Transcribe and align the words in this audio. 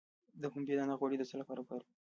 د 0.41 0.43
پنبې 0.53 0.73
دانه 0.77 0.93
غوړي 0.99 1.17
د 1.17 1.23
څه 1.29 1.35
لپاره 1.41 1.59
وکاروم؟ 1.61 1.89